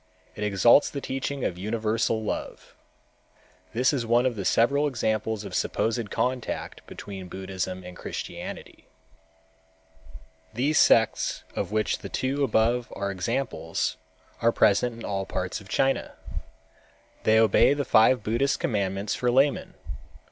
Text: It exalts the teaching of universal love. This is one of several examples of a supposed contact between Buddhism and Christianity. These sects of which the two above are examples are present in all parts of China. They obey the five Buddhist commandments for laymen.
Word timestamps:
It 0.35 0.43
exalts 0.43 0.89
the 0.89 0.99
teaching 0.99 1.45
of 1.45 1.59
universal 1.59 2.23
love. 2.23 2.73
This 3.71 3.93
is 3.93 4.03
one 4.03 4.25
of 4.25 4.47
several 4.47 4.87
examples 4.87 5.45
of 5.45 5.51
a 5.51 5.55
supposed 5.55 6.09
contact 6.09 6.83
between 6.87 7.27
Buddhism 7.27 7.83
and 7.83 7.95
Christianity. 7.95 8.87
These 10.55 10.79
sects 10.79 11.43
of 11.55 11.71
which 11.71 11.99
the 11.99 12.09
two 12.09 12.43
above 12.43 12.91
are 12.95 13.11
examples 13.11 13.97
are 14.41 14.51
present 14.51 14.95
in 14.97 15.05
all 15.05 15.27
parts 15.27 15.61
of 15.61 15.69
China. 15.69 16.13
They 17.21 17.37
obey 17.39 17.75
the 17.75 17.85
five 17.85 18.23
Buddhist 18.23 18.59
commandments 18.59 19.13
for 19.13 19.29
laymen. 19.29 19.75